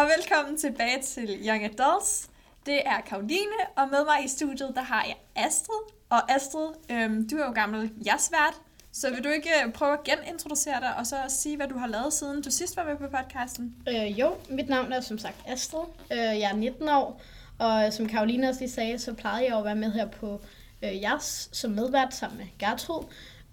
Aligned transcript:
og 0.00 0.06
velkommen 0.16 0.56
tilbage 0.56 1.02
til 1.02 1.38
Young 1.46 1.64
Adults. 1.64 2.30
Det 2.66 2.86
er 2.86 3.00
Karoline, 3.00 3.60
og 3.76 3.88
med 3.90 4.04
mig 4.04 4.24
i 4.24 4.28
studiet, 4.28 4.72
der 4.74 4.82
har 4.82 5.04
jeg 5.04 5.16
Astrid. 5.36 5.82
Og 6.10 6.32
Astrid, 6.32 6.68
øhm, 6.90 7.28
du 7.28 7.36
er 7.36 7.46
jo 7.46 7.52
gammel 7.52 7.90
jasvært, 8.06 8.54
så 8.92 9.10
vil 9.10 9.24
du 9.24 9.28
ikke 9.28 9.50
øh, 9.66 9.72
prøve 9.72 9.92
at 9.92 10.04
genintroducere 10.04 10.80
dig, 10.80 10.96
og 10.96 11.06
så 11.06 11.16
sige, 11.28 11.56
hvad 11.56 11.68
du 11.68 11.78
har 11.78 11.86
lavet 11.86 12.12
siden 12.12 12.42
du 12.42 12.50
sidst 12.50 12.76
var 12.76 12.84
med 12.84 12.96
på 12.96 13.06
podcasten? 13.16 13.74
Øh, 13.88 14.20
jo, 14.20 14.34
mit 14.50 14.68
navn 14.68 14.92
er 14.92 15.00
som 15.00 15.18
sagt 15.18 15.36
Astrid. 15.46 15.84
Øh, 16.12 16.18
jeg 16.18 16.50
er 16.52 16.56
19 16.56 16.88
år, 16.88 17.20
og 17.58 17.86
øh, 17.86 17.92
som 17.92 18.08
Karoline 18.08 18.48
også 18.48 18.60
lige 18.60 18.70
sagde, 18.70 18.98
så 18.98 19.14
plejede 19.14 19.46
jeg 19.48 19.58
at 19.58 19.64
være 19.64 19.76
med 19.76 19.92
her 19.92 20.06
på 20.06 20.40
øh, 20.82 21.00
JAS 21.02 21.48
som 21.52 21.70
medvært 21.70 22.14
sammen 22.14 22.38
med 22.38 22.46
Gertrud. 22.58 23.04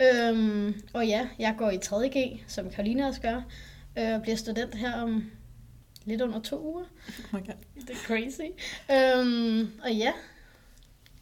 Øhm, 0.02 0.82
og 0.94 1.08
ja, 1.08 1.28
jeg 1.40 1.56
går 1.58 1.70
i 1.70 1.78
3.G, 1.78 2.40
som 2.48 2.70
Karoline 2.70 3.08
også 3.08 3.22
gør, 3.22 3.42
øh, 3.98 4.14
og 4.14 4.22
bliver 4.22 4.38
student 4.38 4.76
her 4.76 5.02
om 5.02 5.32
lidt 6.08 6.22
under 6.22 6.40
to 6.40 6.62
uger. 6.74 6.84
Oh 7.34 7.40
my 7.40 7.46
God. 7.46 7.56
Det 7.76 7.90
er 7.90 7.96
crazy. 7.96 8.42
Øhm, 8.92 9.72
og 9.84 9.92
ja, 9.92 10.14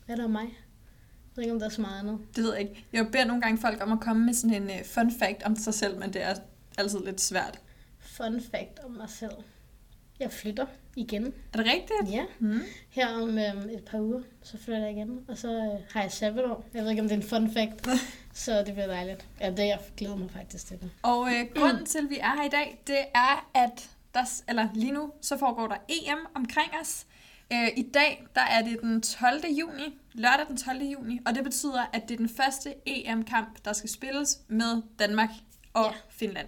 hvad 0.06 0.16
er 0.16 0.18
der 0.20 0.26
om 0.26 0.32
mig? 0.32 0.42
Jeg 0.48 1.36
ved 1.36 1.44
ikke, 1.44 1.54
om 1.54 1.60
der 1.60 1.66
er 1.66 1.70
så 1.72 1.82
meget 1.82 2.00
andet. 2.00 2.20
Det 2.36 2.44
ved 2.44 2.52
jeg 2.54 2.62
ikke. 2.62 2.86
Jeg 2.94 3.08
beder 3.12 3.26
nogle 3.26 3.42
gange 3.42 3.58
folk 3.62 3.84
om 3.84 3.92
at 3.92 4.00
komme 4.00 4.26
med 4.26 4.34
sådan 4.34 4.64
en 4.64 4.70
uh, 4.80 4.86
fun 4.86 5.12
fact 5.20 5.44
om 5.44 5.56
sig 5.56 5.74
selv, 5.74 6.00
men 6.00 6.14
det 6.14 6.24
er 6.24 6.36
altid 6.78 7.00
lidt 7.06 7.22
svært. 7.22 7.60
Fun 8.00 8.42
fact 8.52 8.80
om 8.86 8.92
mig 8.92 9.10
selv. 9.10 9.32
Jeg 10.20 10.32
flytter 10.32 10.66
igen. 10.96 11.26
Er 11.54 11.58
det 11.58 11.66
rigtigt? 11.66 12.12
Ja, 12.16 12.24
Mm. 12.40 12.62
her 12.90 13.08
om 13.08 13.30
øhm, 13.38 13.70
et 13.70 13.84
par 13.86 14.00
uger, 14.00 14.22
så 14.44 14.58
flytter 14.58 14.82
jeg 14.82 14.92
igen. 14.92 15.20
Og 15.28 15.38
så 15.38 15.48
øh, 15.48 15.82
har 15.94 16.02
jeg 16.02 16.12
sabbatår. 16.12 16.66
Jeg 16.74 16.84
ved 16.84 16.90
ikke, 16.90 17.02
om 17.02 17.08
det 17.10 17.16
er 17.18 17.22
en 17.22 17.28
fun 17.30 17.52
fact, 17.54 17.88
så 18.44 18.58
det 18.64 18.74
bliver 18.74 18.88
dejligt. 18.88 19.28
Ja, 19.42 19.50
det 19.50 19.58
jeg 19.60 19.80
glæder 19.98 20.16
mig 20.16 20.32
faktisk 20.32 20.68
til 20.68 20.80
det. 20.82 20.90
Og 21.04 21.28
øh, 21.34 21.46
grunden 21.56 21.86
til, 21.86 21.98
at 21.98 22.10
vi 22.10 22.18
er 22.18 22.36
her 22.36 22.44
i 22.46 22.50
dag, 22.50 22.82
det 22.88 22.98
er, 23.16 23.50
at 23.54 23.90
der, 24.16 24.42
eller 24.48 24.68
lige 24.74 24.92
nu, 24.92 25.12
så 25.22 25.38
foregår 25.38 25.68
der 25.68 25.76
EM 25.90 26.18
omkring 26.36 26.72
os. 26.82 27.06
Øh, 27.54 27.68
I 27.78 27.84
dag, 27.94 28.28
der 28.36 28.42
er 28.42 28.62
det 28.62 28.82
den 28.82 29.02
12. 29.02 29.46
juni, 29.60 29.98
lørdag 30.14 30.46
den 30.48 30.58
12. 30.58 30.84
juni, 30.84 31.20
og 31.26 31.36
det 31.36 31.44
betyder, 31.44 31.86
at 31.94 32.02
det 32.08 32.14
er 32.14 32.18
den 32.18 32.30
første 32.30 32.74
EM-kamp, 32.86 33.66
der 33.66 33.74
skal 33.74 33.90
spilles 33.90 34.40
med 34.48 34.82
Danmark 35.00 35.30
og 35.74 35.86
Ja. 35.86 35.92
Finland. 36.10 36.48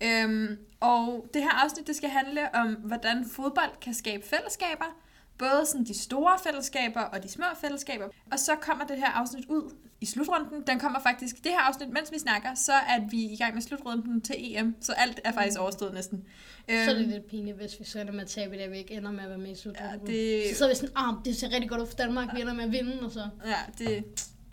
Øhm, 0.00 0.58
og 0.80 1.26
det 1.34 1.42
her 1.42 1.50
afsnit, 1.64 1.86
det 1.86 1.96
skal 1.96 2.10
handle 2.10 2.54
om, 2.54 2.74
hvordan 2.74 3.24
fodbold 3.36 3.80
kan 3.80 3.94
skabe 3.94 4.26
fællesskaber. 4.26 4.96
Både 5.38 5.66
sådan 5.66 5.84
de 5.84 5.98
store 5.98 6.38
fællesskaber 6.44 7.00
og 7.00 7.22
de 7.22 7.28
små 7.28 7.44
fællesskaber. 7.60 8.04
Og 8.32 8.38
så 8.38 8.56
kommer 8.60 8.86
det 8.86 8.96
her 8.96 9.06
afsnit 9.06 9.44
ud 9.48 9.74
i 10.00 10.06
slutrunden. 10.06 10.62
Den 10.66 10.78
kommer 10.78 11.00
faktisk, 11.00 11.36
det 11.44 11.52
her 11.52 11.58
afsnit, 11.60 11.88
mens 11.88 12.12
vi 12.12 12.18
snakker, 12.18 12.54
så 12.54 12.72
er 12.72 13.08
vi 13.10 13.22
i 13.24 13.36
gang 13.36 13.54
med 13.54 13.62
slutrunden 13.62 14.20
til 14.20 14.34
EM. 14.38 14.76
Så 14.80 14.92
alt 14.92 15.20
er 15.24 15.32
faktisk 15.32 15.60
overstået 15.60 15.94
næsten. 15.94 16.24
Så 16.68 16.74
er 16.74 16.84
det 16.86 16.96
Øhm, 17.00 17.10
lidt 17.10 17.26
pinligt, 17.30 17.56
hvis 17.56 17.80
vi 17.80 17.84
så 17.84 17.98
ender 18.00 18.12
med 18.12 18.20
at 18.20 18.26
tabe, 18.28 18.58
det 18.58 18.70
vi 18.70 18.78
ikke 18.78 18.94
ender 18.94 19.10
med 19.10 19.22
at 19.24 19.28
være 19.28 19.38
med 19.38 19.50
i 19.50 19.54
slutrunden. 19.54 20.06
Ja, 20.06 20.12
det- 20.12 20.50
Så 20.50 20.56
sidder 20.56 20.70
vi 20.72 20.76
sådan, 20.76 20.90
ah, 20.96 21.14
det 21.24 21.36
ser 21.36 21.50
rigtig 21.50 21.70
godt 21.70 21.80
ud 21.80 21.86
for 21.86 21.94
Danmark, 21.96 22.34
vi 22.34 22.40
ender 22.40 22.54
med 22.54 22.64
at 22.64 22.72
vinde, 22.72 23.00
og 23.02 23.10
så 23.10 23.28
Ja, 23.46 23.56
det... 23.84 24.04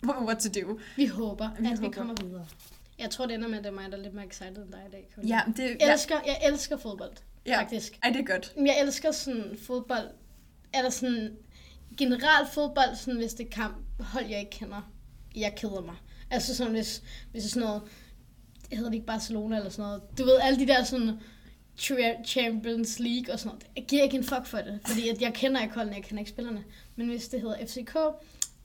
What 0.04 0.38
to 0.38 0.60
do. 0.60 0.78
vi 0.96 1.06
håber, 1.06 1.48
Vi 1.58 1.66
at 1.66 1.72
vi 1.72 1.76
håber. 1.86 1.90
kommer 1.98 2.14
videre. 2.24 2.46
Jeg 2.98 3.10
tror, 3.10 3.26
det 3.26 3.34
ender 3.34 3.48
med, 3.48 3.58
at 3.58 3.64
det 3.64 3.70
er 3.70 3.74
mig, 3.74 3.90
der 3.92 3.98
er 3.98 4.02
lidt 4.02 4.14
mere 4.14 4.26
excited 4.26 4.56
end 4.56 4.72
dig 4.72 4.80
i 4.88 4.90
dag. 4.92 5.08
Karoline. 5.14 5.34
Ja, 5.36 5.42
det... 5.56 5.62
Jeg 5.70 5.76
Ja, 5.80 5.92
elsker, 5.92 6.14
jeg 6.26 6.38
elsker 6.46 6.76
fodbold, 6.76 7.10
ja. 7.46 7.60
faktisk. 7.60 7.98
Ej, 8.02 8.10
det 8.10 8.20
er 8.20 8.24
godt. 8.34 8.52
Jeg 8.56 8.80
elsker 8.82 9.10
sådan 9.10 9.58
fodbold, 9.66 10.08
eller 10.74 10.90
sådan 10.90 11.36
generelt 11.98 12.48
fodbold, 12.48 12.96
sådan 12.96 13.16
hvis 13.16 13.34
det 13.34 13.46
er 13.46 13.50
kamp, 13.50 13.76
hold 14.00 14.26
jeg 14.26 14.38
ikke 14.40 14.50
kender. 14.50 14.92
Jeg 15.36 15.54
keder 15.56 15.80
mig. 15.80 15.96
Altså 16.30 16.54
sådan, 16.56 16.72
hvis, 16.72 17.02
hvis 17.30 17.42
det 17.42 17.48
er 17.48 17.52
sådan 17.52 17.68
noget, 17.68 17.82
det 18.70 18.76
hedder 18.78 18.90
det 18.90 18.94
ikke 18.94 19.06
Barcelona 19.06 19.56
eller 19.56 19.70
sådan 19.70 19.82
noget. 19.82 20.02
Du 20.18 20.24
ved, 20.24 20.38
alle 20.42 20.58
de 20.60 20.66
der 20.66 20.84
sådan 20.84 21.18
Champions 22.24 22.98
League 22.98 23.32
og 23.34 23.38
sådan 23.38 23.48
noget. 23.48 23.66
Jeg 23.76 23.84
giver 23.88 24.02
ikke 24.02 24.16
en 24.16 24.24
fuck 24.24 24.46
for 24.46 24.58
det, 24.58 24.80
fordi 24.86 25.08
at 25.08 25.20
jeg 25.22 25.34
kender 25.34 25.62
ikke 25.62 25.74
holdene, 25.74 25.96
jeg 25.96 26.04
kender 26.04 26.18
ikke 26.20 26.30
spillerne. 26.30 26.64
Men 26.96 27.08
hvis 27.08 27.28
det 27.28 27.40
hedder 27.40 27.66
FCK, 27.66 27.96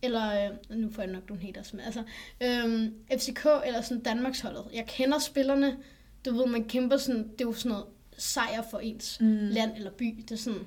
eller, 0.02 0.50
øh, 0.70 0.78
nu 0.78 0.92
får 0.92 1.02
jeg 1.02 1.12
nok 1.12 1.30
nogle 1.30 1.44
haters 1.44 1.74
med, 1.74 1.84
altså, 1.84 2.04
øhm, 2.42 2.94
FCK 3.20 3.46
eller 3.66 3.82
sådan 3.82 4.04
Danmarksholdet. 4.04 4.66
Jeg 4.74 4.86
kender 4.88 5.20
spillerne, 5.20 5.78
du 6.26 6.38
ved, 6.38 6.48
man 6.48 6.64
kæmper 6.64 6.98
sådan, 6.98 7.24
det 7.24 7.42
er 7.42 7.46
jo 7.46 7.54
sådan 7.54 7.70
noget 7.70 7.86
sejr 8.18 8.62
for 8.72 8.80
ens 8.80 9.18
Mm. 9.22 9.28
land 9.28 9.72
eller 9.76 9.92
by. 9.92 10.16
Det 10.22 10.32
er 10.32 10.36
sådan 10.36 10.60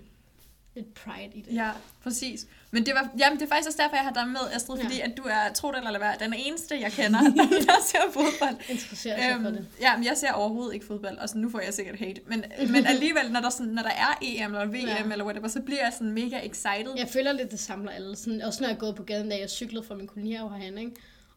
lidt 0.75 0.94
pride 0.94 1.31
i 1.34 1.41
det. 1.41 1.54
Ja, 1.54 1.70
præcis. 2.03 2.47
Men 2.70 2.86
det, 2.86 2.94
var, 2.94 3.10
jamen, 3.19 3.38
det 3.38 3.44
er 3.44 3.48
faktisk 3.48 3.69
også 3.69 3.82
derfor, 3.82 3.97
jeg 3.97 4.04
har 4.04 4.12
dig 4.12 4.28
med, 4.28 4.41
Astrid, 4.54 4.76
Ja. 4.78 4.84
fordi 4.84 5.00
at 5.00 5.16
du 5.16 5.22
er, 5.22 5.53
tro 5.54 5.69
det 5.72 5.76
eller 5.86 5.98
være, 5.98 6.14
den 6.20 6.34
eneste, 6.36 6.81
jeg 6.81 6.92
kender, 6.92 7.20
der 7.69 7.76
ser 7.86 7.98
fodbold. 8.12 8.56
Interesserer 8.69 9.32
sig 9.32 9.42
for 9.42 9.50
det. 9.50 9.66
ja, 9.80 9.97
men 9.97 10.04
jeg 10.06 10.16
ser 10.16 10.32
overhovedet 10.32 10.75
ikke 10.75 10.86
fodbold, 10.86 11.19
og 11.19 11.28
så 11.28 11.38
nu 11.38 11.50
får 11.50 11.60
jeg 11.60 11.75
sikkert 11.75 11.98
hate. 11.98 12.20
Men, 12.26 12.44
men 12.72 12.86
alligevel, 12.86 13.30
når 13.32 13.41
der, 13.41 13.50
sådan, 13.50 13.72
når 13.72 13.82
der 13.82 13.91
er 13.91 14.19
EM 14.22 14.54
eller 14.54 14.66
VM 14.66 14.75
Ja. 14.75 15.03
eller 15.12 15.25
whatever, 15.25 15.48
så 15.48 15.60
bliver 15.60 15.80
jeg 15.82 15.92
sådan 15.92 16.12
mega 16.12 16.38
excited. 16.47 16.92
Jeg 16.97 17.09
føler 17.09 17.32
lidt, 17.32 17.50
det 17.50 17.60
samler 17.60 17.91
alle. 17.91 18.16
Sådan, 18.16 18.42
også 18.42 18.60
når 18.62 18.69
jeg 18.69 18.75
er 18.75 18.80
gået 18.80 18.97
på 18.97 19.03
gaden, 19.03 19.28
da 19.30 19.38
jeg 19.38 19.50
cyklede 19.50 19.84
fra 19.86 19.94
min 19.94 20.06
kolonihave 20.06 20.50
herhen, 20.50 20.78
ikke? 20.78 20.92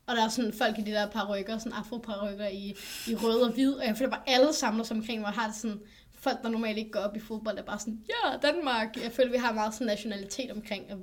Og 0.07 0.15
der 0.15 0.25
er 0.25 0.29
sådan 0.29 0.53
folk 0.57 0.77
i 0.79 0.81
de 0.81 0.91
der 0.91 1.07
parrykker, 1.09 1.57
sådan 1.57 1.73
afro 1.73 2.05
i, 2.53 2.75
i 3.07 3.15
rød 3.15 3.41
og 3.41 3.51
hvid, 3.53 3.73
og 3.73 3.85
jeg 3.85 3.97
føler 3.97 4.09
bare, 4.11 4.21
alle 4.27 4.53
samler 4.53 4.83
sig 4.83 4.97
omkring 4.97 5.21
mig 5.21 5.27
og 5.27 5.33
har 5.33 5.47
det 5.47 5.55
sådan, 5.55 5.79
folk, 6.23 6.41
der 6.43 6.49
normalt 6.49 6.77
ikke 6.77 6.91
går 6.91 6.99
op 6.99 7.15
i 7.15 7.19
fodbold, 7.19 7.57
er 7.57 7.61
bare 7.63 7.79
sådan, 7.79 7.99
ja, 8.09 8.37
Danmark. 8.37 8.97
Jeg 9.03 9.11
føler, 9.11 9.31
vi 9.31 9.37
har 9.37 9.53
meget 9.53 9.73
sådan 9.73 9.87
nationalitet 9.87 10.51
omkring, 10.51 10.91
og 10.93 10.99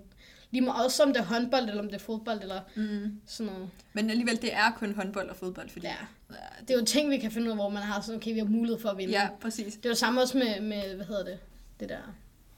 lige 0.51 0.61
meget 0.61 0.85
også 0.85 1.03
om 1.03 1.09
det 1.13 1.21
er 1.21 1.25
håndbold, 1.25 1.63
eller 1.69 1.83
om 1.83 1.87
det 1.89 1.95
er 1.95 1.99
fodbold, 1.99 2.41
eller 2.43 2.61
Mm. 2.77 3.21
sådan 3.27 3.53
noget. 3.53 3.71
Men 3.93 4.11
alligevel, 4.11 4.43
det 4.43 4.55
er 4.55 4.71
kun 4.77 4.95
håndbold 4.95 5.29
og 5.29 5.37
fodbold, 5.37 5.69
fordi... 5.69 5.87
Ja. 5.87 5.97
Ja, 6.31 6.37
Det 6.61 6.71
er 6.75 6.79
jo 6.79 6.85
ting, 6.85 7.11
vi 7.11 7.19
kan 7.19 7.31
finde 7.31 7.47
ud 7.47 7.51
af, 7.51 7.57
hvor 7.57 7.69
man 7.69 7.83
har 7.83 8.01
sådan, 8.01 8.17
okay, 8.21 8.33
vi 8.33 8.39
har 8.39 8.47
mulighed 8.47 8.81
for 8.81 8.89
at 8.89 8.99
vinde. 8.99 9.13
ja 9.13 9.29
præcis. 9.41 9.75
Det 9.75 9.85
var 9.85 9.91
det 9.91 9.99
samme 9.99 10.21
også 10.21 10.39
med, 10.39 10.61
med, 10.61 10.95
hvad 10.97 11.07
hedder 11.07 11.25
det, 11.25 11.39
det 11.81 11.89
der, 11.89 12.15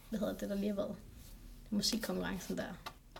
hvad 0.08 0.18
hedder 0.20 0.34
det, 0.34 0.48
der 0.48 0.54
lige 0.54 0.68
har 0.68 0.76
været, 0.76 0.94
musikkonkurrencen 1.70 2.56
der. 2.58 2.64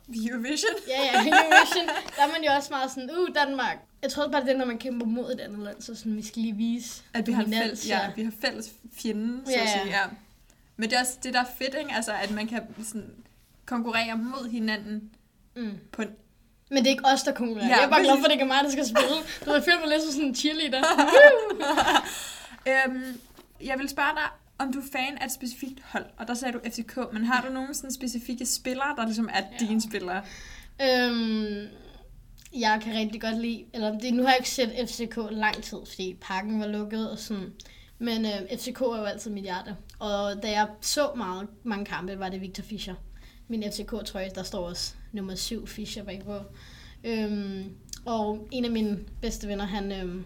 Eurovision. 0.08 0.70
Ja, 0.88 1.02
ja, 1.02 1.12
Eurovision, 1.18 1.86
der 2.16 2.22
er 2.22 2.26
man 2.32 2.44
jo 2.44 2.50
også 2.56 2.68
meget 2.70 2.90
sådan, 2.90 3.10
uh, 3.10 3.34
Danmark. 3.34 3.76
Jeg 4.02 4.10
tror 4.10 4.28
bare, 4.28 4.40
det 4.42 4.50
er, 4.50 4.56
når 4.58 4.64
man 4.64 4.78
kæmper 4.78 5.06
mod 5.06 5.32
et 5.32 5.40
andet 5.40 5.58
land, 5.58 5.82
så 5.82 5.94
sådan, 5.94 6.16
vi 6.16 6.22
skal 6.26 6.42
lige 6.42 6.56
vise 6.56 7.02
At 7.14 7.26
vi 7.26 7.32
har, 7.32 7.44
fælles, 7.44 7.88
ja, 7.88 8.00
vi 8.16 8.24
har 8.24 8.32
fælles 8.40 8.70
fjende, 8.96 9.42
så 9.46 9.52
Ja, 9.52 9.60
at 9.60 9.66
ja. 9.66 9.72
sige. 9.82 9.90
Ja. 9.90 10.02
Men 10.76 10.90
det 10.90 10.96
er 10.96 11.00
også 11.00 11.18
det, 11.22 11.34
der 11.34 11.40
er 11.40 11.46
fedt, 11.58 11.74
ikke? 11.78 11.92
Altså, 11.94 12.12
at 12.12 12.30
man 12.30 12.46
kan 12.48 12.62
sådan, 12.84 13.10
konkurrere 13.66 14.16
mod 14.16 14.50
hinanden 14.50 15.10
Mm. 15.56 15.78
på 15.92 16.02
en 16.02 16.08
Men 16.70 16.78
det 16.78 16.86
er 16.86 16.90
ikke 16.90 17.04
os, 17.06 17.22
der 17.22 17.32
konkurrerer. 17.32 17.68
Ja, 17.68 17.76
jeg 17.76 17.84
er 17.84 17.88
bare 17.90 18.00
glad 18.02 18.12
for, 18.16 18.24
at 18.24 18.24
det 18.24 18.32
ikke 18.32 18.42
er 18.42 18.46
mig, 18.46 18.64
der 18.64 18.70
skal 18.70 18.86
spille. 18.86 19.16
Du 19.44 19.50
har 19.50 19.60
følt 19.60 19.80
mig 19.80 19.88
lidt 19.88 20.02
som 20.02 20.12
sådan 20.12 20.28
en 20.28 20.34
cheerleader. 20.34 20.82
øhm, 22.70 23.20
jeg 23.64 23.78
vil 23.78 23.88
spørge 23.88 24.08
dig, 24.14 24.28
om 24.58 24.72
du 24.72 24.78
er 24.78 24.84
fan 24.92 25.18
af 25.18 25.24
et 25.26 25.32
specifikt 25.32 25.80
hold, 25.84 26.04
og 26.18 26.26
der 26.26 26.34
sagde 26.34 26.52
du 26.52 26.60
FCK, 26.70 26.98
men 27.12 27.24
har 27.24 27.46
du 27.48 27.52
nogle 27.52 27.74
sådan 27.74 27.92
specifikke 27.92 28.46
spillere, 28.46 28.94
der 28.96 29.04
ligesom 29.04 29.28
er 29.32 29.40
Ja. 29.60 29.66
dine 29.66 29.80
spillere? 29.82 30.22
øhm, 30.82 31.66
jeg 32.60 32.80
kan 32.82 32.94
rigtig 32.94 33.20
godt 33.20 33.40
lide, 33.40 33.64
eller 33.74 33.98
det, 33.98 34.14
nu 34.14 34.22
har 34.22 34.28
jeg 34.30 34.38
ikke 34.38 34.50
set 34.50 34.88
FCK 34.88 35.18
lang 35.30 35.62
tid, 35.62 35.78
fordi 35.86 36.16
parken 36.20 36.60
var 36.60 36.66
lukket 36.66 37.10
og 37.10 37.18
sådan. 37.18 37.52
Men 37.98 38.24
øh, 38.24 38.58
FCK 38.58 38.80
er 38.80 38.98
jo 38.98 39.04
altid 39.04 39.30
mit 39.30 39.42
hjerte. 39.42 39.76
Og 39.98 40.42
da 40.42 40.50
jeg 40.50 40.68
så 40.80 41.10
meget, 41.16 41.48
mange 41.64 41.84
kampe, 41.84 42.18
var 42.18 42.28
det 42.28 42.40
Victor 42.40 42.62
Fischer. 42.62 42.94
Min 43.48 43.62
FCK-trøje, 43.72 44.30
der 44.34 44.42
står 44.42 44.68
også 44.68 44.94
nummer 45.12 45.34
7 45.34 45.66
Fischer 45.66 46.04
bagpå. 46.04 46.38
Øhm, 47.04 47.64
og 48.04 48.48
en 48.52 48.64
af 48.64 48.70
mine 48.70 48.98
bedste 49.22 49.48
venner, 49.48 49.64
han, 49.66 49.92
øhm, 49.92 50.24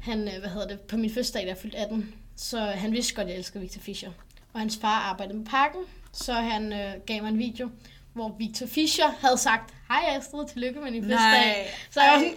han 0.00 0.28
øh, 0.28 0.38
hvad 0.40 0.50
hedder 0.50 0.66
det, 0.68 0.80
på 0.80 0.96
min 0.96 1.10
første 1.10 1.38
dag, 1.38 1.42
da 1.46 1.48
jeg 1.48 1.58
fyldte 1.58 1.78
18, 1.78 2.14
så 2.36 2.58
han 2.60 2.92
vidste 2.92 3.14
godt, 3.14 3.24
at 3.24 3.30
jeg 3.30 3.38
elskede 3.38 3.60
Victor 3.62 3.80
Fischer. 3.80 4.10
Og 4.52 4.60
hans 4.60 4.78
far 4.80 5.00
arbejdede 5.00 5.38
med 5.38 5.46
parken, 5.46 5.80
så 6.12 6.32
han 6.32 6.72
øh, 6.72 6.92
gav 7.06 7.22
mig 7.22 7.28
en 7.28 7.38
video, 7.38 7.70
hvor 8.12 8.36
Victor 8.38 8.66
Fischer 8.66 9.08
havde 9.20 9.38
sagt, 9.38 9.74
hej 9.88 10.16
Astrid, 10.16 10.46
tillykke 10.48 10.80
med 10.80 10.92
din 10.92 11.02
fødselsdag. 11.02 11.66
Så 11.90 12.00
jeg 12.00 12.12
var 12.12 12.18
sådan, 12.18 12.34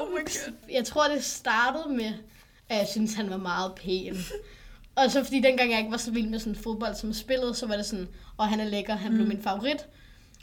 Oh 0.00 0.08
my 0.10 0.18
god. 0.18 0.52
jeg 0.72 0.84
tror, 0.84 1.08
det 1.08 1.24
startede 1.24 1.88
med, 1.88 2.12
at 2.68 2.78
jeg 2.78 2.86
synes 2.90 3.14
han 3.14 3.30
var 3.30 3.36
meget 3.36 3.72
pæn. 3.74 4.16
Og 4.94 5.10
så 5.10 5.24
fordi 5.24 5.40
dengang 5.40 5.70
jeg 5.70 5.78
ikke 5.78 5.90
var 5.90 5.96
så 5.96 6.10
vild 6.10 6.26
med 6.28 6.38
sådan 6.38 6.56
fodbold 6.56 6.94
som 6.94 7.12
spillet, 7.12 7.56
så 7.56 7.66
var 7.66 7.76
det 7.76 7.86
sådan, 7.86 8.08
og 8.36 8.48
han 8.48 8.60
er 8.60 8.64
lækker, 8.64 8.94
han 8.96 9.10
blev 9.12 9.22
Mm. 9.22 9.28
min 9.28 9.42
favorit. 9.42 9.86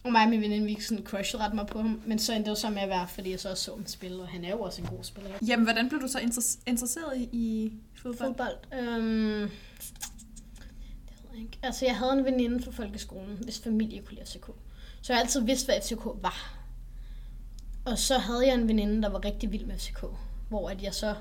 Og 0.03 0.11
mig 0.11 0.23
og 0.23 0.29
min 0.29 0.41
veninde, 0.41 0.65
vi 0.65 0.81
sådan 0.81 1.05
crushed 1.05 1.39
ret 1.39 1.53
meget 1.53 1.69
på 1.69 1.81
ham. 1.81 2.01
Men 2.05 2.19
så 2.19 2.33
endte 2.33 2.49
det 2.49 2.57
så 2.57 2.69
med 2.69 2.81
at 2.81 2.89
være, 2.89 3.07
fordi 3.07 3.31
jeg 3.31 3.39
så 3.39 3.49
også 3.49 3.63
så 3.63 3.75
ham 3.75 3.85
spille, 3.85 4.21
og 4.21 4.27
han 4.27 4.45
er 4.45 4.49
jo 4.49 4.61
også 4.61 4.81
en 4.81 4.87
god 4.87 5.03
spiller. 5.03 5.31
Jamen, 5.47 5.65
hvordan 5.65 5.89
blev 5.89 6.01
du 6.01 6.07
så 6.07 6.17
interess- 6.19 6.59
interesseret 6.67 7.17
i, 7.17 7.29
i 7.31 7.73
fodbold? 7.95 8.17
Fodbold. 8.17 8.57
Øhm, 8.73 9.49
det 11.07 11.15
ved 11.21 11.29
jeg 11.33 11.41
ikke. 11.41 11.59
Altså, 11.63 11.85
jeg 11.85 11.97
havde 11.97 12.13
en 12.13 12.25
veninde 12.25 12.63
fra 12.63 12.71
folkeskolen, 12.71 13.37
hvis 13.43 13.59
familie 13.59 14.01
kunne 14.01 14.15
lide 14.15 14.25
FCK. 14.25 14.45
Så 15.01 15.13
jeg 15.13 15.21
altid 15.21 15.41
vidste, 15.41 15.65
hvad 15.65 15.81
FCK 15.81 16.05
var. 16.05 16.59
Og 17.85 17.97
så 17.97 18.17
havde 18.17 18.47
jeg 18.47 18.53
en 18.55 18.67
veninde, 18.67 19.01
der 19.01 19.09
var 19.09 19.25
rigtig 19.25 19.51
vild 19.51 19.65
med 19.65 19.77
FCK. 19.77 20.05
Hvor 20.49 20.69
at 20.69 20.83
jeg 20.83 20.93
så... 20.93 21.15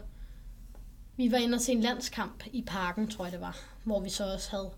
Vi 1.17 1.33
var 1.33 1.39
inde 1.39 1.55
og 1.55 1.61
se 1.61 1.73
en 1.73 1.81
landskamp 1.81 2.45
i 2.53 2.63
parken, 2.67 3.09
tror 3.09 3.25
jeg 3.25 3.33
det 3.33 3.41
var. 3.41 3.59
Hvor 3.85 4.01
vi 4.01 4.11
så 4.11 4.33
også 4.33 4.51
havde 4.51 4.71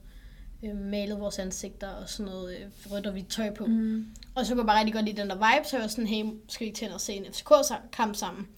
øh, 0.64 0.76
malet 0.76 1.20
vores 1.20 1.38
ansigter 1.38 1.88
og 1.88 2.08
sådan 2.08 2.32
noget 2.32 2.56
øh, 2.56 2.92
rødt 2.92 3.06
og 3.06 3.12
hvidt 3.12 3.28
tøj 3.28 3.54
på. 3.54 3.66
Mm. 3.66 4.06
Og 4.34 4.46
så 4.46 4.52
kunne 4.52 4.60
jeg 4.60 4.66
bare 4.66 4.78
rigtig 4.78 4.94
godt 4.94 5.04
lide 5.04 5.20
den 5.20 5.30
der 5.30 5.34
vibe, 5.34 5.68
så 5.68 5.76
jeg 5.76 5.82
var 5.82 5.88
sådan, 5.88 6.06
hey, 6.06 6.24
skal 6.48 6.64
vi 6.64 6.66
ikke 6.66 6.78
til 6.78 6.90
at 6.94 7.00
se 7.00 7.12
en 7.12 7.24
FCK-kamp 7.32 8.16
sammen? 8.16 8.48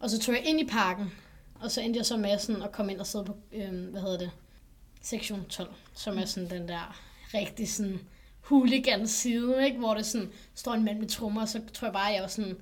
Og 0.00 0.10
så 0.10 0.18
tog 0.18 0.34
jeg 0.34 0.44
ind 0.46 0.60
i 0.60 0.66
parken, 0.66 1.12
og 1.54 1.70
så 1.70 1.80
endte 1.80 1.98
jeg 1.98 2.06
så 2.06 2.16
med 2.16 2.38
sådan 2.38 2.62
at 2.62 2.72
komme 2.72 2.92
ind 2.92 3.00
og 3.00 3.06
sidde 3.06 3.24
på, 3.24 3.36
øh, 3.52 3.90
hvad 3.90 4.00
hedder 4.00 4.18
det, 4.18 4.30
sektion 5.02 5.44
12, 5.48 5.74
som 5.94 6.18
er 6.18 6.24
sådan 6.24 6.50
den 6.50 6.68
der 6.68 7.00
rigtig 7.34 7.68
sådan 7.68 8.00
hooligan 8.40 9.06
side, 9.06 9.64
ikke? 9.64 9.78
hvor 9.78 9.94
det 9.94 10.06
sådan 10.06 10.30
står 10.54 10.74
en 10.74 10.84
mand 10.84 10.98
med 10.98 11.08
trommer, 11.08 11.40
og 11.40 11.48
så 11.48 11.60
tror 11.72 11.86
jeg 11.86 11.92
bare, 11.92 12.08
at 12.08 12.14
jeg 12.14 12.22
var 12.22 12.28
sådan... 12.28 12.56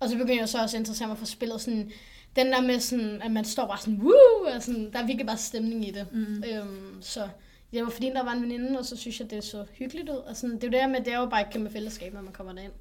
Og 0.00 0.08
så 0.08 0.14
begyndte 0.14 0.40
jeg 0.40 0.48
så 0.48 0.62
også 0.62 0.76
at 0.76 0.80
interessere 0.80 1.08
mig 1.08 1.18
for 1.18 1.26
spillet 1.26 1.60
sådan... 1.60 1.92
Den 2.36 2.46
der 2.46 2.60
med 2.60 2.80
sådan, 2.80 3.22
at 3.22 3.30
man 3.30 3.44
står 3.44 3.66
bare 3.66 3.78
sådan, 3.78 4.00
woo, 4.02 4.54
og 4.54 4.62
sådan, 4.62 4.92
der 4.92 4.98
er 4.98 5.06
virkelig 5.06 5.26
bare 5.26 5.36
stemning 5.36 5.88
i 5.88 5.90
det. 5.90 6.06
Mm. 6.12 6.44
Øhm, 6.52 7.02
så 7.02 7.28
det 7.72 7.84
var 7.84 7.90
fordi, 7.90 8.06
der 8.06 8.22
var 8.24 8.32
en 8.32 8.42
veninde, 8.42 8.78
og 8.78 8.84
så 8.84 8.96
synes 8.96 9.20
jeg, 9.20 9.30
det 9.30 9.44
så 9.44 9.64
hyggeligt 9.72 10.08
ud. 10.08 10.14
Og 10.16 10.36
sådan, 10.36 10.56
det 10.56 10.64
er 10.64 10.68
jo 10.68 10.72
det 10.72 10.80
her 10.80 10.88
med, 10.88 11.00
det 11.00 11.12
er 11.12 11.18
jo 11.18 11.26
bare 11.26 11.40
et 11.40 11.50
kæmpe 11.52 11.70
fællesskab, 11.70 12.14
når 12.14 12.22
man 12.22 12.32
kommer 12.32 12.52
derind. 12.52 12.72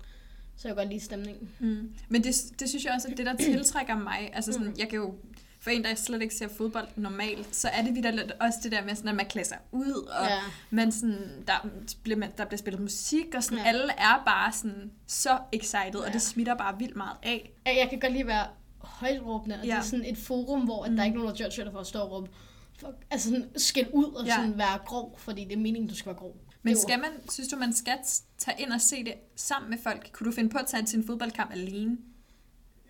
Så 0.58 0.68
jeg 0.68 0.76
godt 0.78 0.90
lide 0.90 1.00
stemningen. 1.00 1.50
Mm. 1.60 1.92
Men 2.10 2.24
det, 2.24 2.36
det 2.60 2.70
synes 2.70 2.86
jeg 2.86 2.94
også, 2.94 3.08
at 3.12 3.18
det, 3.18 3.26
der 3.26 3.36
tiltrækker 3.54 3.96
mig, 3.98 4.30
altså 4.34 4.52
sådan, 4.54 4.68
Mm. 4.68 4.76
jeg 4.80 4.90
kan 4.90 5.00
jo, 5.00 5.14
for 5.60 5.70
en, 5.70 5.84
der 5.84 5.96
slet 5.96 6.22
ikke 6.22 6.36
ser 6.36 6.48
fodbold 6.48 6.88
normalt, 6.96 7.56
så 7.56 7.68
er 7.74 7.82
det 7.84 7.96
videre 7.96 8.24
også 8.40 8.60
det 8.64 8.72
der 8.72 8.84
med, 8.86 8.96
sådan, 8.96 9.10
at 9.10 9.16
man 9.16 9.26
klæder 9.26 9.48
sig 9.48 9.58
ud, 9.72 10.08
og 10.22 10.28
Ja. 10.30 10.40
man 10.70 10.92
sådan, 10.92 11.44
der, 11.48 11.68
bliver, 12.04 12.18
man- 12.18 12.32
der 12.38 12.46
bliver 12.46 12.58
spillet 12.58 12.82
musik, 12.82 13.26
og 13.36 13.44
sådan, 13.44 13.58
Ja. 13.58 13.64
alle 13.68 13.92
er 13.98 14.24
bare 14.26 14.52
sådan 14.52 14.92
så 15.08 15.38
excited, 15.52 16.00
ja. 16.00 16.06
Og 16.08 16.14
det 16.14 16.22
smitter 16.22 16.56
bare 16.56 16.78
vildt 16.80 16.96
meget 16.96 17.18
af. 17.24 17.52
Jeg 17.66 17.88
kan 17.90 18.00
godt 18.00 18.12
lide 18.12 18.22
at 18.24 18.28
være 18.28 18.48
højt 18.80 19.22
råbende, 19.26 19.56
og 19.60 19.66
ja. 19.66 19.72
det 19.72 19.78
er 19.80 19.84
sådan 19.84 20.06
et 20.06 20.18
forum, 20.18 20.62
hvor 20.62 20.86
mm. 20.86 20.90
Mm. 20.92 20.96
der 20.96 21.04
er 21.04 21.06
ikke 21.06 21.18
nogen, 21.18 21.36
der 21.36 21.44
judger 21.46 21.64
dig 21.64 21.72
for 21.74 21.80
at 21.80 21.88
stå 21.88 22.00
og 22.00 22.12
råbe. 22.12 22.30
For, 22.78 22.94
altså 23.12 23.30
sådan 23.30 23.50
skæld 23.56 23.88
ud 23.94 24.06
og 24.06 24.26
Ja. 24.26 24.36
sådan 24.36 24.58
være 24.58 24.80
grov, 24.86 25.18
fordi 25.20 25.44
det 25.44 25.54
er 25.54 25.58
meningen, 25.58 25.90
du 25.90 25.96
skal 25.96 26.06
være 26.10 26.20
grov. 26.20 26.36
Men 26.62 26.74
Det 26.74 26.82
skal 26.82 27.00
man, 27.00 27.10
synes 27.30 27.50
du, 27.50 27.56
man 27.56 27.74
skal 27.74 27.98
tage 28.38 28.62
ind 28.62 28.72
og 28.72 28.82
se 28.82 29.04
det 29.04 29.14
sammen 29.36 29.70
med 29.70 29.78
folk? 29.84 30.10
Kunne 30.14 30.26
du 30.32 30.36
finde 30.36 30.50
på 30.50 30.58
at 30.58 30.68
tage 30.68 30.86
til 30.86 31.00
en 31.00 31.06
fodboldkamp 31.06 31.52
alene? 31.52 31.98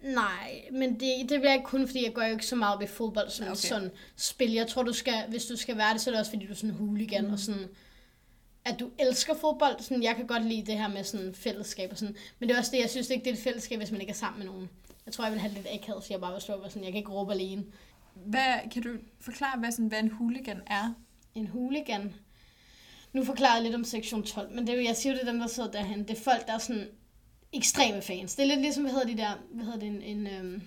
Nej, 0.03 0.61
men 0.71 0.99
det, 0.99 1.29
det 1.29 1.39
bliver 1.39 1.53
ikke 1.53 1.65
kun, 1.65 1.87
fordi 1.87 2.03
jeg 2.05 2.13
går 2.13 2.23
jo 2.23 2.31
ikke 2.31 2.45
så 2.45 2.55
meget 2.55 2.83
i 2.83 2.87
fodbold 2.87 3.29
som 3.29 3.45
okay. 3.45 3.55
sådan 3.55 3.91
spil. 4.15 4.51
Jeg 4.51 4.67
tror, 4.67 4.83
du 4.83 4.93
skal, 4.93 5.13
hvis 5.29 5.45
du 5.45 5.55
skal 5.55 5.77
være 5.77 5.93
det, 5.93 6.01
så 6.01 6.09
er 6.09 6.11
det 6.11 6.19
også, 6.19 6.31
fordi 6.31 6.45
du 6.45 6.51
er 6.51 6.55
sådan 6.55 6.69
en 6.69 6.75
hooligan, 6.75 7.27
mm. 7.27 7.33
og 7.33 7.39
sådan, 7.39 7.67
at 8.65 8.79
du 8.79 8.89
elsker 8.99 9.33
fodbold. 9.35 9.79
Sådan, 9.79 10.03
jeg 10.03 10.15
kan 10.15 10.27
godt 10.27 10.45
lide 10.45 10.65
det 10.65 10.77
her 10.77 10.87
med 10.87 11.03
sådan 11.03 11.33
fællesskab 11.33 11.91
og 11.91 11.97
sådan. 11.97 12.15
Men 12.39 12.49
det 12.49 12.55
er 12.55 12.59
også 12.59 12.71
det, 12.71 12.79
jeg 12.79 12.89
synes 12.89 13.09
ikke, 13.09 13.23
det 13.23 13.29
er 13.29 13.33
et 13.35 13.41
fællesskab, 13.41 13.77
hvis 13.77 13.91
man 13.91 14.01
ikke 14.01 14.11
er 14.11 14.15
sammen 14.15 14.39
med 14.39 14.45
nogen. 14.47 14.69
Jeg 15.05 15.13
tror, 15.13 15.23
jeg 15.23 15.31
vil 15.31 15.41
have 15.41 15.53
det 15.53 15.57
lidt 15.63 15.83
akavet, 15.83 16.03
så 16.03 16.07
jeg 16.13 16.21
bare 16.21 16.31
vil 16.47 16.61
være 16.61 16.69
sådan, 16.69 16.83
jeg 16.83 16.91
kan 16.91 16.97
ikke 16.99 17.11
råbe 17.11 17.33
alene. 17.33 17.63
Hvad, 18.25 18.69
kan 18.71 18.83
du 18.83 18.89
forklare, 19.21 19.59
hvad, 19.59 19.71
sådan, 19.71 19.87
hvad 19.87 19.99
en 19.99 20.11
hooligan 20.11 20.61
er? 20.67 20.93
En 21.35 21.47
hooligan. 21.47 22.13
Nu 23.13 23.23
forklarer 23.23 23.53
jeg 23.55 23.63
lidt 23.63 23.75
om 23.75 23.83
sektion 23.83 24.23
12, 24.23 24.55
men 24.55 24.67
det 24.67 24.73
er 24.73 24.77
jo, 24.79 24.83
jeg 24.85 24.95
siger 24.95 25.13
jo, 25.13 25.19
det 25.19 25.27
er 25.27 25.31
dem, 25.31 25.39
der 25.39 25.47
sidder 25.47 25.71
derhen. 25.71 25.99
Det 26.07 26.09
er 26.17 26.21
folk, 26.23 26.47
der 26.47 26.53
er 26.53 26.57
sådan 26.57 26.87
ekstreme 27.53 28.01
fans. 28.01 28.35
Det 28.35 28.43
er 28.43 28.47
lidt 28.47 28.61
ligesom, 28.61 28.83
hvad 28.83 28.91
hedder 28.93 29.07
de 29.07 29.17
der, 29.17 29.29
hvad 29.51 29.65
hedder 29.65 29.79
det, 29.79 29.87
en, 29.87 30.01
en 30.01 30.27
øhm, 30.27 30.61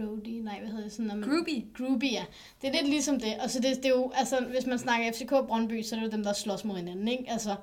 roadie, 0.00 0.40
nej, 0.42 0.58
hvad 0.58 0.68
hedder 0.68 0.82
det 0.82 0.92
sådan? 0.92 1.06
når 1.06 1.14
man- 1.16 1.28
Groupie? 1.28 1.64
Groupie, 1.74 2.10
ja. 2.12 2.24
Det 2.62 2.68
er 2.68 2.72
lidt 2.72 2.88
ligesom 2.88 3.20
det. 3.20 3.34
Og 3.40 3.50
så 3.50 3.60
det, 3.60 3.76
det 3.76 3.84
er 3.84 3.88
jo, 3.88 4.12
altså, 4.14 4.40
hvis 4.40 4.66
man 4.66 4.78
snakker 4.78 5.12
FCK 5.12 5.28
Brøndby, 5.48 5.82
så 5.82 5.96
er 5.96 6.00
det 6.00 6.06
jo 6.06 6.10
dem, 6.12 6.22
der 6.24 6.32
slås 6.32 6.64
mod 6.64 6.76
hinanden, 6.76 7.08
ikke? 7.08 7.24
Altså, 7.30 7.56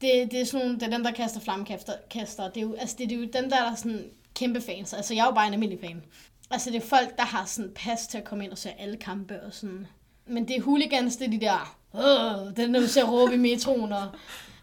det, 0.00 0.30
det 0.30 0.40
er 0.40 0.44
sådan 0.44 0.66
nogle, 0.66 0.80
det 0.80 0.86
er 0.86 0.90
dem, 0.96 1.02
der 1.04 1.10
kaster 1.12 1.40
flammekaster. 1.40 1.92
Kaster. 2.10 2.44
Det 2.48 2.56
er 2.56 2.60
jo, 2.62 2.74
altså, 2.74 2.96
det, 2.98 3.10
det 3.10 3.16
er 3.16 3.20
jo 3.20 3.28
dem, 3.42 3.50
der 3.50 3.56
er 3.56 3.74
sådan 3.74 4.04
kæmpe 4.34 4.60
fans. 4.60 4.92
Altså, 4.92 5.14
jeg 5.14 5.22
er 5.22 5.26
jo 5.26 5.34
bare 5.34 5.46
en 5.46 5.52
almindelig 5.52 5.80
fan. 5.80 6.04
Altså, 6.50 6.70
det 6.70 6.76
er 6.82 6.86
folk, 6.86 7.16
der 7.16 7.22
har 7.24 7.44
sådan 7.44 7.72
pas 7.74 8.06
til 8.06 8.18
at 8.18 8.24
komme 8.24 8.44
ind 8.44 8.52
og 8.52 8.58
se 8.58 8.70
alle 8.78 8.96
kampe 8.96 9.42
og 9.42 9.52
sådan. 9.54 9.86
Men 10.26 10.48
det 10.48 10.56
er 10.56 10.62
hooligans, 10.62 11.16
det 11.16 11.26
er 11.26 11.30
de 11.30 11.40
der, 11.40 11.76
Åh, 11.94 12.56
den 12.56 12.74
der, 12.74 12.80
du 12.80 12.86
ser 12.86 13.04
råbe 13.04 13.34
i 13.34 13.38
metroen, 13.38 13.92
og 13.92 14.06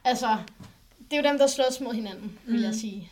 altså, 0.03 0.37
det 1.11 1.17
er 1.17 1.21
jo 1.23 1.29
dem, 1.29 1.37
der 1.37 1.47
slås 1.47 1.79
mod 1.81 1.93
hinanden, 1.93 2.39
vil 2.45 2.61
jeg 2.61 2.69
Mhm. 2.69 2.79
sige. 2.79 3.11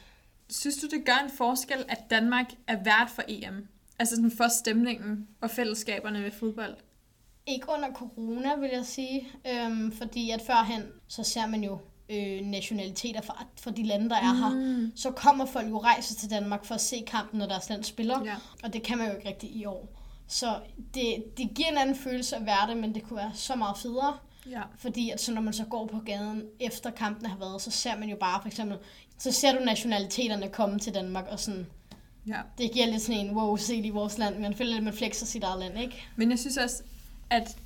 Synes 0.50 0.75
du, 0.78 0.88
det 0.88 1.06
gør 1.06 1.24
en 1.25 1.31
forskel, 1.38 1.86
at 1.90 1.98
Danmark 2.10 2.46
er 2.68 2.84
vært 2.84 3.10
for 3.16 3.24
EM? 3.28 3.68
Altså 4.00 4.16
sådan 4.16 4.31
for 4.31 4.48
stemningen 4.48 5.28
og 5.42 5.50
fællesskaberne 5.52 6.24
ved 6.24 6.31
fodbold? 6.31 6.76
Ikke 7.48 7.66
under 7.69 7.90
corona, 7.94 8.56
vil 8.56 8.69
jeg 8.74 8.86
sige. 8.86 9.28
Øhm, 9.52 9.92
fordi 9.92 10.30
at 10.31 10.42
førhen, 10.42 10.84
så 11.08 11.24
ser 11.24 11.46
man 11.48 11.64
jo 11.64 11.80
øh, 12.10 12.42
nationaliteter 12.42 13.22
fra, 13.22 13.46
fra 13.62 13.72
de 13.72 13.84
lande, 13.84 14.10
der 14.10 14.16
er 14.16 14.34
her. 14.34 14.50
Mm. 14.50 14.92
Så 14.96 15.12
kommer 15.12 15.46
folk 15.46 15.70
jo 15.70 15.80
rejser 15.80 16.16
til 16.16 16.30
Danmark 16.30 16.66
for 16.66 16.76
at 16.76 16.82
se 16.82 17.04
kampen, 17.08 17.40
når 17.40 17.46
deres 17.46 17.70
land 17.70 17.84
spiller. 17.84 18.24
Ja. 18.26 18.36
Og 18.64 18.74
det 18.74 18.84
kan 18.84 18.98
man 18.98 19.08
jo 19.08 19.16
ikke 19.16 19.30
rigtig 19.30 19.56
i 19.56 19.66
år. 19.66 20.00
Så 20.28 20.60
det, 20.94 21.24
det 21.38 21.50
giver 21.56 21.70
en 21.70 21.78
anden 21.78 21.96
følelse 21.96 22.36
at 22.36 22.46
være 22.46 22.70
det, 22.70 22.78
men 22.78 22.96
det 22.96 23.04
kunne 23.04 23.18
være 23.18 23.32
så 23.34 23.56
meget 23.56 23.78
federe. 23.78 24.18
ja. 24.50 24.62
Fordi 24.78 25.10
at 25.10 25.22
så 25.22 25.34
når 25.34 25.42
man 25.42 25.54
så 25.54 25.64
går 25.66 25.88
på 25.88 26.00
gaden, 26.06 26.44
efter 26.60 26.90
kampen 26.92 27.26
har 27.26 27.38
været, 27.38 27.62
så 27.62 27.72
ser 27.72 27.98
man 27.98 28.10
jo 28.10 28.16
bare 28.20 28.42
for 28.42 28.48
eksempel, 28.48 28.78
så 29.18 29.32
ser 29.32 29.60
du 29.60 29.66
nationaliteterne 29.66 30.50
komme 30.50 30.80
til 30.80 30.94
Danmark, 30.94 31.26
og 31.32 31.40
sådan, 31.40 31.68
ja. 32.28 32.42
det 32.58 32.72
giver 32.72 32.86
lidt 32.86 33.02
sådan 33.02 33.26
en, 33.26 33.36
wow, 33.36 33.56
se 33.56 33.76
i 33.76 33.90
vores 33.90 34.18
land. 34.18 34.40
Man 34.40 34.54
føler 34.54 34.72
lidt, 34.72 34.84
man 34.84 34.94
flexer 34.94 35.26
sit 35.26 35.44
eget 35.44 35.60
land, 35.60 35.80
ikke? 35.80 36.04
Men 36.16 36.32
jeg 36.32 36.40
synes 36.40 36.58
også, 36.58 36.84
at 37.30 37.58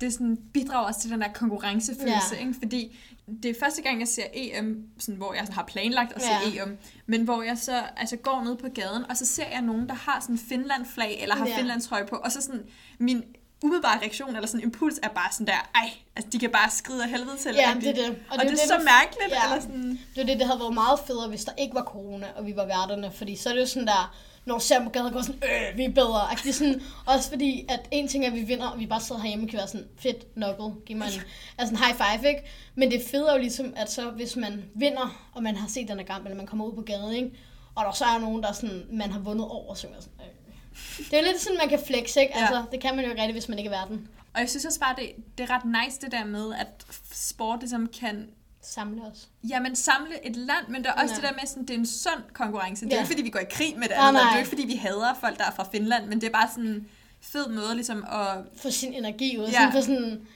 det 0.00 0.12
sådan 0.12 0.38
bidrager 0.52 0.86
også 0.86 1.00
til 1.00 1.10
den 1.10 1.20
der 1.20 1.32
konkurrencefølelse, 1.32 2.34
Ja. 2.34 2.40
ikke? 2.40 2.54
Fordi 2.62 2.98
det 3.42 3.50
er 3.50 3.54
første 3.60 3.82
gang, 3.82 4.00
jeg 4.00 4.08
ser 4.08 4.22
EM, 4.34 4.84
sådan, 4.98 5.14
hvor 5.16 5.32
jeg 5.34 5.42
sådan 5.42 5.54
har 5.54 5.64
planlagt 5.64 6.12
at 6.12 6.22
se 6.22 6.28
Ja. 6.54 6.62
EM, 6.62 6.78
men 7.06 7.22
hvor 7.22 7.42
jeg 7.42 7.58
så 7.58 7.82
altså, 7.96 8.16
går 8.16 8.42
ned 8.44 8.56
på 8.56 8.66
gaden, 8.74 9.04
og 9.10 9.16
så 9.16 9.26
ser 9.26 9.46
jeg 9.52 9.62
nogen, 9.62 9.88
der 9.88 9.94
har 9.94 10.20
sådan 10.20 10.38
Finland-flag, 10.38 11.18
eller 11.22 11.34
har 11.36 11.46
Ja. 11.46 11.56
Finlands 11.58 11.86
trøje 11.86 12.06
på, 12.06 12.16
og 12.16 12.32
så 12.32 12.40
sådan, 12.40 12.62
min 12.98 13.22
umiddelbare 13.62 13.98
reaktion, 14.00 14.34
eller 14.36 14.46
sådan 14.46 14.60
impuls, 14.62 14.98
er 15.02 15.08
bare 15.08 15.32
sådan 15.32 15.46
der, 15.46 15.70
ej, 15.74 15.90
altså 16.16 16.30
de 16.30 16.38
kan 16.38 16.50
bare 16.50 16.70
skride 16.70 17.02
af 17.02 17.08
helvede 17.08 17.36
til. 17.36 17.54
Ja, 17.54 17.74
det 17.80 17.88
er 17.88 17.94
det. 17.94 18.08
Og, 18.08 18.14
Og 18.30 18.38
det, 18.38 18.40
det 18.40 18.46
er 18.46 18.50
det 18.50 18.58
så 18.58 18.78
mærkeligt, 18.78 19.30
Ja. 19.30 19.44
eller 19.44 19.60
sådan... 19.62 19.98
Det 20.14 20.22
er 20.22 20.26
det, 20.26 20.38
det 20.38 20.46
havde 20.46 20.60
været 20.60 20.74
meget 20.74 20.98
federe, 21.06 21.28
hvis 21.28 21.44
der 21.44 21.52
ikke 21.58 21.74
var 21.74 21.82
corona, 21.84 22.26
og 22.36 22.46
vi 22.46 22.56
var 22.56 22.66
værterne. 22.66 23.12
Fordi 23.12 23.36
så 23.36 23.48
er 23.48 23.52
det 23.54 23.60
jo 23.60 23.66
sådan 23.66 23.86
der, 23.86 24.14
når 24.46 24.62
på 24.84 24.90
gaden, 24.90 25.12
går 25.12 25.22
sådan, 25.22 25.42
øh, 25.42 25.78
vi 25.78 25.84
er 25.84 25.90
bedre. 25.90 26.20
Det 26.42 26.48
er 26.48 26.52
sådan, 26.52 26.82
også 27.06 27.30
fordi, 27.30 27.66
at 27.68 27.88
en 27.90 28.08
ting 28.08 28.24
er, 28.24 28.28
at 28.28 28.34
vi 28.34 28.42
vinder, 28.42 28.66
og 28.66 28.78
vi 28.78 28.86
bare 28.86 29.00
sidder 29.00 29.20
herhjemme 29.20 29.44
og 29.44 29.48
kan 29.48 29.58
være 29.58 29.68
sådan, 29.68 29.86
fedt, 29.98 30.34
knuckle, 30.34 30.80
giv 30.86 30.96
mig 30.96 31.06
en, 31.06 31.22
altså 31.58 31.74
en 31.74 31.78
high 31.78 31.96
five, 31.96 32.28
ikke? 32.28 32.42
Men 32.74 32.90
det 32.90 33.02
fede 33.10 33.28
er 33.28 33.32
jo 33.32 33.38
ligesom, 33.38 33.72
at 33.76 33.92
så 33.92 34.10
hvis 34.10 34.36
man 34.36 34.64
vinder, 34.74 35.30
og 35.34 35.42
man 35.42 35.56
har 35.56 35.68
set 35.68 35.88
den 35.88 35.98
her 35.98 36.06
kamp, 36.06 36.24
eller 36.24 36.36
man 36.36 36.46
kommer 36.46 36.64
ud 36.64 36.72
på 36.72 36.82
gaden, 36.82 37.14
ikke? 37.14 37.30
Og 37.74 37.84
der 37.84 37.92
så 37.92 38.04
er 38.04 38.18
nogen, 38.18 38.42
der 38.42 38.52
sådan, 38.52 38.86
man 38.92 39.10
har 39.10 39.20
vundet 39.20 39.46
over, 39.48 39.74
så 39.74 39.86
man 39.86 40.02
sådan, 40.02 40.18
øh. 40.20 40.34
Det 40.98 41.12
er 41.12 41.18
jo 41.18 41.26
lidt 41.26 41.40
sådan, 41.40 41.58
man 41.58 41.68
kan 41.68 41.80
flex, 41.86 42.16
ikke? 42.16 42.32
Ja. 42.36 42.40
Altså, 42.40 42.64
det 42.72 42.80
kan 42.80 42.96
man 42.96 43.04
jo 43.04 43.10
ikke 43.10 43.22
rigtigt, 43.22 43.34
hvis 43.34 43.48
man 43.48 43.58
ikke 43.58 43.70
er 43.70 43.78
verden. 43.78 44.08
Og 44.34 44.40
jeg 44.40 44.50
synes 44.50 44.64
også 44.64 44.80
bare, 44.80 44.94
det, 44.98 45.12
det 45.38 45.50
er 45.50 45.54
ret 45.54 45.84
nice 45.84 46.00
det 46.00 46.12
der 46.12 46.24
med, 46.24 46.54
at 46.54 46.86
sport 47.12 47.60
ligesom 47.60 47.86
kan 48.00 48.28
Samle 48.64 49.02
os. 49.02 49.28
Jamen 49.48 49.76
samle 49.76 50.26
et 50.26 50.36
land, 50.36 50.68
men 50.68 50.84
der 50.84 50.90
er 50.90 51.02
også 51.02 51.14
ja. 51.14 51.20
det 51.20 51.22
der 51.22 51.32
med, 51.40 51.46
sådan, 51.48 51.62
det 51.62 51.70
er 51.74 51.78
en 51.78 51.86
sund 51.86 52.22
konkurrence. 52.32 52.84
Det 52.84 52.92
er 52.92 52.96
Ja. 52.96 53.02
ikke, 53.02 53.10
fordi 53.12 53.22
vi 53.22 53.30
går 53.30 53.38
i 53.40 53.44
krig 53.50 53.74
med 53.78 53.88
det 53.88 53.96
Nej, 53.96 54.08
andet, 54.08 54.20
det 54.20 54.26
er 54.26 54.30
nej. 54.30 54.38
ikke, 54.38 54.48
fordi 54.48 54.66
vi 54.66 54.74
hader 54.74 55.14
folk, 55.20 55.38
der 55.38 55.44
er 55.44 55.50
fra 55.56 55.68
Finland, 55.72 56.06
men 56.06 56.20
det 56.20 56.26
er 56.26 56.30
bare 56.32 56.48
sådan 56.50 56.66
en 56.66 56.88
fed 57.20 57.48
måde 57.48 57.74
ligesom 57.74 58.04
at... 58.12 58.36
få 58.62 58.70
sin 58.70 58.94
energi 58.94 59.38
ud. 59.38 59.44
Ja. 59.46 59.52
Sådan 59.52 59.72
for 59.72 59.80
sådan, 59.80 60.26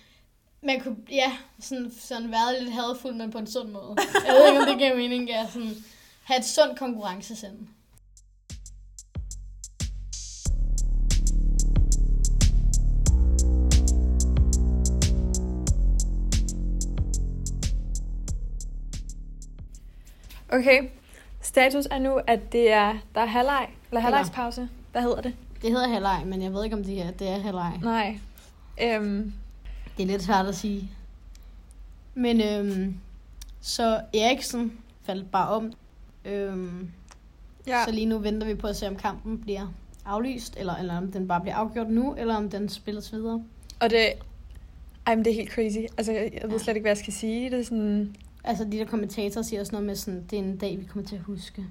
man 0.62 0.80
kunne, 0.80 0.96
ja, 1.10 1.32
sådan, 1.60 1.92
sådan 2.00 2.30
være 2.30 2.60
lidt 2.60 2.72
hadfuld, 2.74 3.14
men 3.14 3.30
på 3.30 3.38
en 3.38 3.46
sund 3.46 3.68
måde. 3.68 3.96
Jeg 4.26 4.34
ved 4.34 4.48
ikke, 4.48 4.60
om 4.60 4.66
det 4.68 4.78
giver 4.78 4.96
mening, 4.96 5.28
ja, 5.28 5.46
sådan, 5.52 5.74
have 6.24 6.38
et 6.38 6.44
sundt 6.44 6.78
konkurrencesind. 6.78 7.58
Okay, 20.52 20.82
status 21.40 21.86
er 21.90 21.98
nu, 21.98 22.20
at 22.26 22.52
det 22.52 22.72
er, 22.72 22.94
der 23.14 23.20
er 23.20 23.26
halvleg, 23.26 23.68
eller 23.90 24.00
halvlegspause. 24.00 24.68
Hvad 24.92 25.02
hedder 25.02 25.20
det? 25.20 25.34
Det 25.62 25.70
hedder 25.70 25.88
halvleg, 25.88 26.22
men 26.26 26.42
jeg 26.42 26.52
ved 26.54 26.64
ikke, 26.64 26.76
om 26.76 26.84
det 26.84 27.02
er, 27.02 27.10
det 27.10 27.28
er 27.28 27.38
halvleg. 27.38 27.78
Nej. 27.82 28.18
Øhm, 28.82 29.32
Det 29.96 30.02
er 30.02 30.06
lidt 30.06 30.22
svært 30.22 30.46
at 30.46 30.54
sige. 30.56 30.90
Men 32.14 32.40
øhm, 32.40 32.94
så 33.60 34.00
Eriksen 34.14 34.72
faldt 35.02 35.30
bare 35.30 35.48
om. 35.48 35.72
Øhm, 36.24 36.90
ja. 37.66 37.84
Så 37.84 37.90
lige 37.90 38.06
nu 38.06 38.18
venter 38.18 38.46
vi 38.46 38.54
på 38.54 38.66
at 38.66 38.76
se, 38.76 38.88
om 38.88 38.96
kampen 38.96 39.38
bliver 39.38 39.66
aflyst, 40.06 40.56
eller, 40.56 40.74
eller 40.76 40.96
om 40.98 41.12
den 41.12 41.28
bare 41.28 41.40
bliver 41.40 41.54
afgjort 41.56 41.90
nu, 41.90 42.14
eller 42.14 42.34
om 42.36 42.50
den 42.50 42.68
spilles 42.68 43.12
videre. 43.12 43.44
Og 43.80 43.90
det, 43.90 44.12
ej, 45.06 45.14
men 45.14 45.24
det 45.24 45.30
er 45.30 45.34
helt 45.34 45.52
crazy. 45.52 45.78
Altså, 45.96 46.12
jeg 46.12 46.50
ved 46.50 46.58
slet 46.58 46.76
ikke, 46.76 46.84
hvad 46.84 46.90
jeg 46.90 46.98
skal 46.98 47.12
sige. 47.12 47.50
Det 47.50 47.60
er 47.60 47.64
sådan... 47.64 48.16
Altså, 48.44 48.64
de 48.64 48.70
der 48.78 48.84
kommentatorer 48.84 49.42
siger 49.44 49.60
også 49.60 49.72
noget 49.72 49.86
med 49.86 49.96
sådan, 49.96 50.24
det 50.30 50.38
er 50.38 50.42
en 50.42 50.56
dag, 50.56 50.78
vi 50.80 50.84
kommer 50.84 51.08
til 51.08 51.16
at 51.16 51.22
huske. 51.22 51.64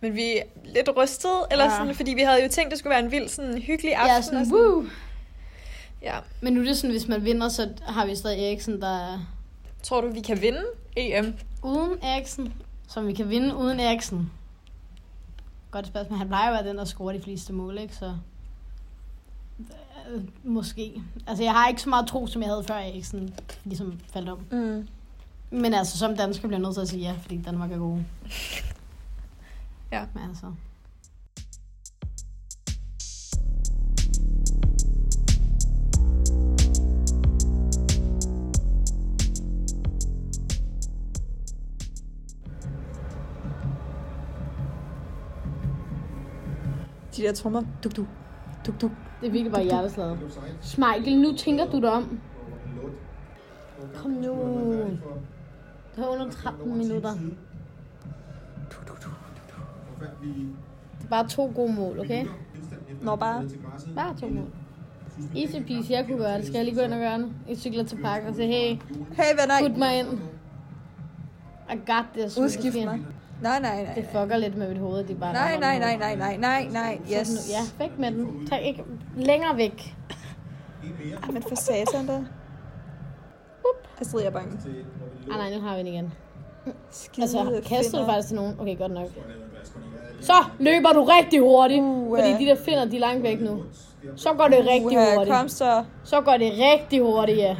Men 0.00 0.14
vi 0.14 0.36
er 0.38 0.42
lidt 0.64 0.88
rystet, 0.96 1.30
eller 1.50 1.64
Ja. 1.64 1.70
sådan, 1.70 1.94
fordi 1.94 2.14
vi 2.14 2.20
havde 2.20 2.42
jo 2.42 2.48
tænkt, 2.48 2.70
det 2.70 2.78
skulle 2.78 2.90
være 2.90 3.04
en 3.04 3.10
vild, 3.10 3.28
sådan 3.28 3.58
hyggelig 3.62 3.94
aften. 3.94 4.10
Ja, 4.10 4.16
og 4.18 4.24
sådan, 4.24 4.52
woo! 4.52 4.84
Ja. 6.02 6.18
Men 6.40 6.52
nu 6.52 6.60
er 6.60 6.64
det 6.64 6.76
sådan, 6.76 6.90
hvis 6.90 7.08
man 7.08 7.24
vinder, 7.24 7.48
så 7.48 7.68
har 7.82 8.06
vi 8.06 8.16
stadig 8.16 8.44
Eriksen, 8.44 8.80
der 8.80 8.98
er 9.12 9.18
Tror 9.82 10.00
du, 10.00 10.08
vi 10.12 10.20
kan 10.20 10.42
vinde 10.42 10.62
EM? 10.96 11.34
uden 11.62 11.98
Eriksen. 12.02 12.54
Som 12.88 13.06
vi 13.06 13.12
kan 13.12 13.28
vinde 13.28 13.56
uden 13.56 13.80
Eriksen. 13.80 14.30
Godt 15.70 15.86
spørgsmål. 15.86 16.18
Han 16.18 16.28
plejer 16.28 16.48
jo 16.50 16.54
at 16.56 16.64
være 16.64 16.70
den, 16.70 16.78
der 16.78 16.84
scorer 16.84 17.12
de 17.12 17.22
fleste 17.22 17.52
mål, 17.52 17.78
ikke? 17.78 17.94
Så 17.94 18.14
øh, 20.14 20.22
måske. 20.44 20.92
Altså, 21.26 21.44
jeg 21.44 21.52
har 21.52 21.68
ikke 21.68 21.82
så 21.82 21.88
meget 21.88 22.06
tro, 22.08 22.26
som 22.26 22.42
jeg 22.42 22.50
havde 22.50 22.64
før 22.64 22.74
Eriksen 22.74 23.34
ligesom 23.64 24.00
faldt 24.12 24.28
om. 24.28 24.38
Mm. 24.50 24.88
Men 25.50 25.74
altså, 25.74 25.98
som 25.98 26.16
dansker 26.16 26.48
bliver 26.48 26.58
jeg 26.58 26.62
nødt 26.62 26.74
til 26.74 26.80
at 26.80 26.88
sige 26.88 27.02
ja, 27.02 27.14
fordi 27.22 27.42
Danmark 27.42 27.72
er 27.72 27.78
god. 27.78 27.98
ja. 29.92 30.04
Men 30.14 30.28
altså. 30.28 30.46
De 47.16 47.22
der 47.22 47.32
trommer, 47.32 47.62
duk, 47.84 47.96
duk, 47.96 48.06
duk, 48.66 48.80
duk. 48.80 48.90
Det 49.20 49.26
er 49.26 49.30
virkelig 49.30 49.52
bare 49.52 49.64
hjerteslaget. 49.64 50.18
Michael, 50.78 51.20
nu 51.20 51.36
tænker 51.36 51.70
du 51.70 51.80
dig 51.80 51.92
om. 51.92 52.20
Kom 53.94 54.10
nu. 54.10 54.34
Det 55.96 56.04
er 56.04 56.08
under 56.08 56.30
13 56.30 56.78
minutter. 56.78 57.12
Det 60.98 61.04
er 61.04 61.08
bare 61.10 61.28
to 61.28 61.52
gode 61.54 61.72
mål, 61.72 62.00
okay? 62.00 62.26
Når 63.02 63.16
bare... 63.16 63.48
Bare 63.94 64.16
to 64.20 64.28
mål. 64.28 64.46
Easy 65.36 65.56
peasy, 65.66 65.90
jeg 65.90 66.06
kunne 66.06 66.18
gøre 66.18 66.38
det. 66.38 66.46
Skal 66.46 66.56
jeg 66.56 66.64
lige 66.64 66.74
gå 66.76 66.80
ind 66.80 66.92
og 66.92 66.98
gøre 66.98 67.18
det? 67.18 67.32
Jeg 67.48 67.56
cykler 67.56 67.84
til 67.84 67.96
parken 67.96 68.28
og 68.28 68.34
siger, 68.34 68.46
hey, 68.46 68.76
Hey 69.12 69.40
venner, 69.40 69.68
put 69.68 69.76
mig 69.78 69.98
ind. 69.98 70.08
I 71.72 71.76
got 71.86 72.04
this. 72.16 72.38
udskift 72.38 72.74
mig. 72.74 73.00
Nej, 73.42 73.60
nej, 73.60 73.84
nej. 73.84 73.94
Det 73.94 74.04
fucker 74.12 74.36
lidt 74.36 74.56
med 74.56 74.68
mit 74.68 74.78
hoved, 74.78 75.04
det 75.04 75.10
er 75.10 75.20
bare... 75.20 75.32
Nej, 75.32 75.58
nej, 75.58 75.78
nej, 75.78 75.96
nej, 75.96 76.16
nej, 76.16 76.36
nej, 76.36 76.68
nej. 76.72 76.98
Yes. 77.20 77.50
Ja, 77.50 77.84
væk 77.84 77.98
med 77.98 78.10
den. 78.10 78.46
Tag 78.46 78.62
ikke 78.62 78.84
længere 79.16 79.56
væk. 79.56 79.96
Men 81.32 81.42
for 81.42 81.54
satan 81.54 82.06
da. 82.06 82.24
Astrid, 84.00 84.20
jeg 84.20 84.28
er 84.28 84.32
bange. 84.32 84.58
Ah, 85.30 85.36
nej, 85.38 85.54
nu 85.54 85.60
har 85.60 85.72
vi 85.74 85.78
den 85.78 85.86
igen. 85.86 86.12
Skide 86.90 87.22
Altså, 87.22 87.60
kastede 87.68 88.02
du 88.02 88.06
faktisk 88.06 88.28
til 88.28 88.36
nogen? 88.36 88.60
Okay, 88.60 88.78
godt 88.78 88.92
nok. 88.92 89.08
Så 90.20 90.32
løber 90.58 90.92
du 90.92 91.04
rigtig 91.04 91.40
hurtigt. 91.40 91.82
Uh, 91.82 92.18
fordi 92.18 92.44
de 92.44 92.50
der 92.50 92.56
finder, 92.64 92.84
de 92.84 92.96
er 92.96 93.00
langt 93.00 93.22
væk 93.22 93.40
nu. 93.40 93.62
Så 94.16 94.32
går 94.32 94.48
det 94.48 94.58
rigtig 94.58 94.86
Uha, 94.98 95.14
hurtigt. 95.14 95.36
Kom 95.36 95.48
så. 95.48 95.84
Så 96.04 96.20
går 96.20 96.32
det 96.36 96.52
rigtig 96.58 97.00
hurtigt, 97.00 97.38
ja. 97.38 97.56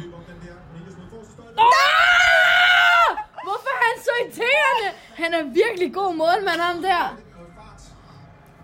Ah! 1.57 3.17
Hvorfor 3.43 3.69
er 3.75 3.81
han 3.87 4.03
så 4.03 4.09
irriterende? 4.21 4.87
Han 5.15 5.33
er 5.33 5.43
virkelig 5.43 5.93
god 5.93 6.13
målmand, 6.15 6.59
ham 6.59 6.81
der. 6.81 7.17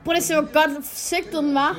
Prøv 0.06 0.16
at 0.16 0.24
se, 0.24 0.34
hvor 0.34 0.54
godt 0.54 0.86
sigtet 0.86 1.34
den 1.34 1.56
var. 1.56 1.78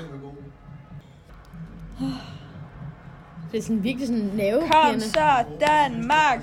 Det 3.53 3.59
er 3.59 3.63
sådan 3.63 3.83
virkelig 3.85 4.07
sådan 4.09 4.23
Kom 4.23 4.37
nervepirrende. 4.37 5.01
så, 5.01 5.45
Danmark. 5.61 6.41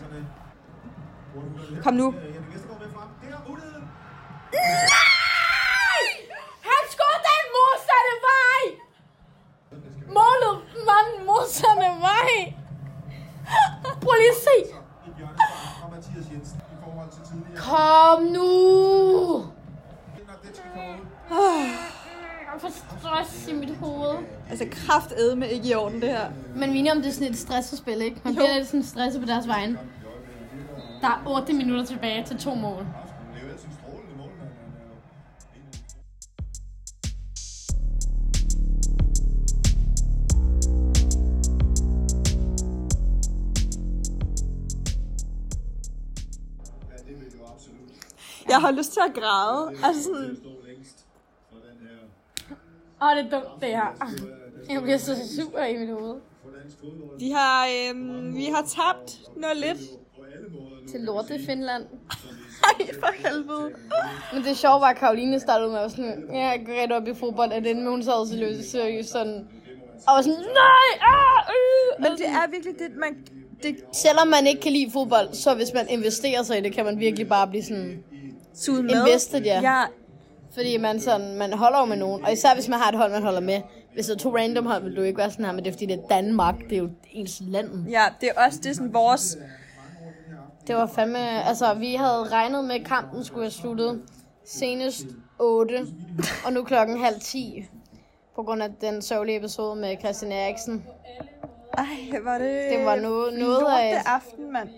Kom 1.83 1.93
nu. 1.93 2.11
Han 6.61 6.81
skød 6.89 7.15
den 7.29 7.43
modsatte 7.55 8.13
vej! 8.29 8.61
Målet 10.07 10.55
var 10.85 11.01
den 11.11 11.25
modsatte 11.25 11.89
vej! 12.07 12.53
Prøv 14.01 14.13
lige 14.17 14.29
at 14.29 14.41
se! 14.47 14.57
Kom 17.55 18.21
nu! 18.21 19.45
Får 22.59 22.69
stress 22.69 23.47
i 23.47 23.53
mit 23.53 23.75
hoved. 23.75 24.17
Altså, 24.49 24.65
kraftedme 24.71 25.49
ikke 25.49 25.69
i 25.69 25.73
orden, 25.73 26.01
det 26.01 26.09
her. 26.09 26.31
Men 26.55 26.73
vi 26.73 26.87
er 26.87 26.91
om, 26.91 26.97
det 26.97 27.07
er 27.07 27.11
sådan 27.13 27.27
et 27.27 27.37
stresset-spil, 27.37 28.01
ikke? 28.01 28.21
Man 28.23 28.35
bliver 28.35 28.57
lidt 28.57 28.67
sådan 28.67 28.83
stresset 28.83 29.21
på 29.21 29.27
deres 29.27 29.47
vegne. 29.47 29.79
Der 31.01 31.07
er 31.07 31.23
8 31.27 31.53
minutter 31.53 31.85
tilbage 31.85 32.25
til 32.25 32.37
to 32.37 32.55
mål. 32.55 32.85
Jeg 48.49 48.57
har 48.57 48.71
lyst 48.71 48.93
til 48.93 48.99
at 49.09 49.13
græde. 49.21 49.71
Altså 49.83 50.03
sådan, 50.03 50.37
Åh, 53.01 53.17
det 53.17 53.25
er 53.25 53.29
dumt, 53.29 53.61
det 53.61 53.69
her. 53.69 54.15
Jeg 54.73 54.81
bliver 54.81 54.97
så 54.97 55.15
sur 55.35 55.59
i 55.63 55.77
mit 55.77 55.89
hoved. 55.89 56.15
vi 57.19 57.29
har, 57.29 57.67
øhm, 57.67 58.35
vi 58.35 58.45
har 58.45 58.61
tabt 58.61 59.19
0-1. 59.37 60.91
Til 60.91 60.99
lorte 61.01 61.39
Finland. 61.45 61.83
Ej, 62.69 62.87
for 62.99 63.27
helvede. 63.27 63.71
Men 64.33 64.43
det 64.43 64.57
sjove 64.57 64.81
var, 64.81 64.87
at 64.87 64.97
Karoline 64.97 65.39
startede 65.39 65.71
med 65.71 65.79
at 65.79 65.91
sådan, 65.91 66.29
ja, 66.33 66.47
jeg 66.47 66.61
går 66.65 66.73
rigtig 66.73 66.97
op 66.97 67.07
i 67.07 67.13
fodbold, 67.13 67.51
at 67.51 67.63
den, 67.63 67.87
hun 67.87 68.03
sad 68.03 68.27
seriøst, 68.27 68.71
seriøst 68.71 69.09
sådan, 69.09 69.47
og 70.07 70.13
var 70.15 70.21
sådan, 70.21 70.39
nej, 70.39 70.91
ah, 71.01 71.53
øh. 71.55 72.03
Men 72.03 72.11
det 72.17 72.27
er 72.27 72.49
virkelig 72.51 72.79
det, 72.79 72.97
man... 72.97 73.27
Det 73.63 73.75
Selvom 73.93 74.27
man 74.27 74.47
ikke 74.47 74.61
kan 74.61 74.71
lide 74.71 74.91
fodbold, 74.91 75.33
så 75.33 75.55
hvis 75.55 75.73
man 75.73 75.89
investerer 75.89 76.43
sig 76.43 76.57
i 76.57 76.61
det, 76.61 76.73
kan 76.73 76.85
man 76.85 76.99
virkelig 76.99 77.27
bare 77.29 77.47
blive 77.47 77.63
sådan, 77.63 78.03
suget 78.55 78.85
med. 78.85 78.91
Invested, 79.07 79.41
ja. 79.41 79.61
Ja, 79.61 79.83
fordi 80.53 80.77
man, 80.77 80.99
sådan, 80.99 81.35
man 81.35 81.53
holder 81.53 81.79
jo 81.79 81.85
med 81.85 81.97
nogen, 81.97 82.25
og 82.25 82.31
især 82.33 82.53
hvis 82.53 82.67
man 82.69 82.79
har 82.79 82.91
et 82.91 82.97
hold, 82.97 83.11
man 83.11 83.23
holder 83.23 83.39
med. 83.39 83.61
Hvis 83.93 84.05
det 84.05 84.13
er 84.13 84.17
to 84.19 84.35
random 84.37 84.65
hold, 84.65 84.83
vil 84.83 84.95
du 84.95 85.01
ikke 85.01 85.17
være 85.17 85.31
sådan 85.31 85.45
her, 85.45 85.51
men 85.51 85.63
det 85.63 85.69
er 85.69 85.73
fordi, 85.73 85.85
det 85.85 85.99
er 86.03 86.07
Danmark, 86.07 86.55
det 86.69 86.73
er 86.73 86.77
jo 86.77 86.89
ens 87.11 87.41
land. 87.41 87.89
ja, 87.89 88.03
det 88.21 88.29
er 88.35 88.45
også 88.45 88.59
det 88.63 88.69
er 88.69 88.73
sådan 88.73 88.93
vores... 88.93 89.37
Det 90.67 90.75
var 90.75 90.85
fandme... 90.87 91.43
Altså, 91.43 91.73
vi 91.73 91.95
havde 91.95 92.23
regnet 92.23 92.65
med, 92.65 92.75
at 92.75 92.85
kampen 92.85 93.23
skulle 93.23 93.43
have 93.45 93.51
sluttet 93.51 94.01
senest 94.45 95.05
8, 95.39 95.87
og 96.45 96.53
nu 96.53 96.63
klokken 96.63 96.97
halv 97.03 97.19
10. 97.19 97.65
På 98.35 98.43
grund 98.43 98.63
af 98.63 98.69
den 98.81 99.01
sørgelige 99.01 99.37
episode 99.37 99.75
med 99.75 99.97
Christian 99.99 100.31
Eriksen. 100.31 100.85
Ej, 101.77 101.85
var 102.23 102.37
det... 102.37 102.63
Det 102.71 102.85
var 102.85 102.95
noget- 102.95 103.39
noget 103.39 103.65
af 103.79 104.01
aften, 104.05 104.53
mand. 104.53 104.69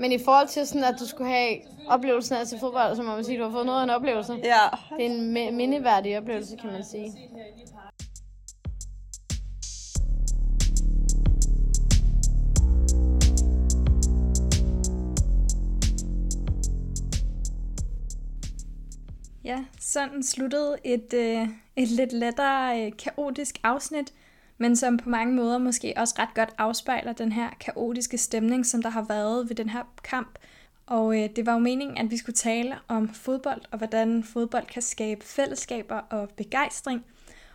Men 0.00 0.12
i 0.12 0.18
forhold 0.24 0.48
til 0.48 0.66
sådan, 0.66 0.84
at 0.84 0.94
du 1.00 1.06
skulle 1.06 1.30
have 1.30 1.56
oplevelsen 1.88 2.36
af 2.36 2.40
at 2.40 2.48
se 2.48 2.58
fodbold, 2.58 2.96
så 2.96 3.02
må 3.02 3.14
man 3.14 3.24
sige, 3.24 3.36
at 3.36 3.40
du 3.40 3.44
har 3.44 3.52
fået 3.52 3.66
noget 3.66 3.78
af 3.80 3.84
en 3.84 3.90
oplevelse. 3.90 4.32
Ja. 4.32 4.96
Det 4.96 5.06
er 5.06 5.10
en 5.10 5.36
mi- 5.36 5.50
mindeværdig 5.50 6.18
oplevelse, 6.18 6.56
kan 6.56 6.72
man 6.72 6.84
sige. 6.84 7.12
Ja, 19.44 19.64
sådan 19.80 20.22
sluttede 20.22 20.76
et, 20.84 21.14
øh, 21.14 21.48
et 21.76 21.88
lidt 21.88 22.12
lettere 22.12 22.86
øh, 22.86 22.92
kaotisk 22.98 23.58
afsnit, 23.62 24.12
men 24.58 24.76
som 24.76 24.96
på 24.96 25.08
mange 25.08 25.34
måder 25.34 25.58
måske 25.58 25.94
også 25.96 26.14
ret 26.18 26.34
godt 26.34 26.54
afspejler 26.58 27.12
den 27.12 27.32
her 27.32 27.50
kaotiske 27.60 28.18
stemning, 28.18 28.66
som 28.66 28.82
der 28.82 28.90
har 28.90 29.02
været 29.02 29.48
ved 29.48 29.56
den 29.56 29.68
her 29.68 29.82
kamp. 30.04 30.38
Og 30.86 31.22
øh, 31.22 31.28
det 31.36 31.46
var 31.46 31.52
jo 31.52 31.58
meningen, 31.58 31.98
at 31.98 32.10
vi 32.10 32.16
skulle 32.16 32.36
tale 32.36 32.74
om 32.88 33.14
fodbold, 33.14 33.60
og 33.70 33.78
hvordan 33.78 34.24
fodbold 34.24 34.66
kan 34.66 34.82
skabe 34.82 35.24
fællesskaber 35.24 35.96
og 35.96 36.28
begejstring. 36.36 37.04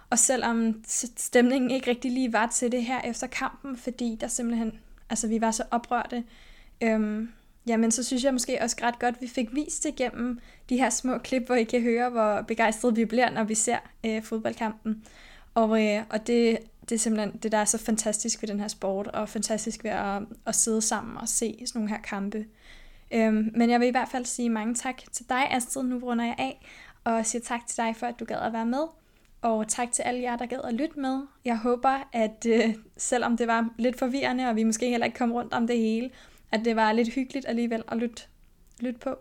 Og 0.09 0.19
selvom 0.19 0.83
stemningen 1.17 1.71
ikke 1.71 1.89
rigtig 1.89 2.11
lige 2.11 2.33
var 2.33 2.47
til 2.47 2.71
det 2.71 2.83
her 2.83 3.01
efter 3.01 3.27
kampen, 3.27 3.77
fordi 3.77 4.17
der 4.21 4.27
simpelthen, 4.27 4.79
altså 5.09 5.27
vi 5.27 5.41
var 5.41 5.51
så 5.51 5.63
oprørte, 5.71 6.23
øhm, 6.81 7.29
jamen 7.67 7.91
så 7.91 8.03
synes 8.03 8.23
jeg 8.23 8.33
måske 8.33 8.57
også 8.61 8.77
ret 8.83 8.99
godt, 8.99 9.15
at 9.15 9.21
vi 9.21 9.27
fik 9.27 9.47
vist 9.51 9.83
det 9.83 9.95
gennem 9.95 10.39
de 10.69 10.77
her 10.77 10.89
små 10.89 11.17
klip, 11.17 11.45
hvor 11.45 11.55
I 11.55 11.63
kan 11.63 11.81
høre, 11.81 12.09
hvor 12.09 12.41
begejstrede 12.41 12.95
vi 12.95 13.05
bliver, 13.05 13.29
når 13.29 13.43
vi 13.43 13.55
ser 13.55 13.77
øh, 14.05 14.23
fodboldkampen. 14.23 15.03
Og, 15.53 15.85
øh, 15.85 16.03
og 16.09 16.27
det, 16.27 16.57
det 16.81 16.95
er 16.95 16.99
simpelthen 16.99 17.39
det, 17.43 17.51
der 17.51 17.57
er 17.57 17.65
så 17.65 17.77
fantastisk 17.77 18.41
ved 18.41 18.49
den 18.49 18.59
her 18.59 18.67
sport, 18.67 19.07
og 19.07 19.29
fantastisk 19.29 19.83
ved 19.83 19.91
at, 19.91 20.21
at 20.45 20.55
sidde 20.55 20.81
sammen 20.81 21.17
og 21.17 21.29
se 21.29 21.57
sådan 21.65 21.79
nogle 21.79 21.89
her 21.89 22.01
kampe. 22.01 22.45
Øhm, 23.11 23.51
men 23.55 23.69
jeg 23.69 23.79
vil 23.79 23.87
i 23.87 23.91
hvert 23.91 24.09
fald 24.09 24.25
sige 24.25 24.49
mange 24.49 24.75
tak 24.75 25.01
til 25.11 25.29
dig, 25.29 25.51
Astrid. 25.51 25.83
Nu 25.83 25.99
runder 25.99 26.25
jeg 26.25 26.35
af, 26.37 26.65
og 27.03 27.25
siger 27.25 27.41
tak 27.41 27.67
til 27.67 27.77
dig 27.77 27.95
for, 27.95 28.07
at 28.07 28.19
du 28.19 28.25
gad 28.25 28.37
at 28.37 28.53
være 28.53 28.65
med. 28.65 28.83
Og 29.41 29.67
tak 29.67 29.91
til 29.91 30.01
alle 30.01 30.21
jer, 30.21 30.37
der 30.37 30.45
gad 30.45 30.59
at 30.63 30.73
lytte 30.73 30.99
med. 30.99 31.21
Jeg 31.45 31.57
håber, 31.57 32.09
at 32.13 32.45
øh, 32.49 32.75
selvom 32.97 33.37
det 33.37 33.47
var 33.47 33.69
lidt 33.77 33.99
forvirrende, 33.99 34.49
og 34.49 34.55
vi 34.55 34.63
måske 34.63 34.89
heller 34.89 35.05
ikke 35.05 35.17
kom 35.17 35.31
rundt 35.31 35.53
om 35.53 35.67
det 35.67 35.77
hele, 35.77 36.09
at 36.51 36.65
det 36.65 36.75
var 36.75 36.91
lidt 36.91 37.13
hyggeligt 37.13 37.45
alligevel 37.47 37.83
at 37.87 37.97
lytte, 37.97 38.23
lytte 38.79 38.99
på. 38.99 39.15